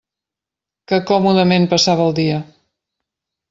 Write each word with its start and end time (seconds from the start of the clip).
Que 0.91 0.99
còmodament 1.11 1.69
passava 1.77 2.09
el 2.09 2.19
dia! 2.23 2.41